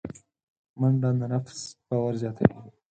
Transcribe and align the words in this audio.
منډه 0.79 1.09
د 1.19 1.21
نفس 1.33 1.59
باور 1.87 2.13
زیاتوي 2.21 2.53